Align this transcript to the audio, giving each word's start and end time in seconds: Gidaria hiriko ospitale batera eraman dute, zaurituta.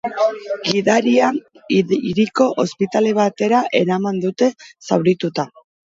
Gidaria 0.67 1.27
hiriko 1.75 2.47
ospitale 2.65 3.11
batera 3.19 3.61
eraman 3.81 4.19
dute, 4.25 4.51
zaurituta. 4.89 5.51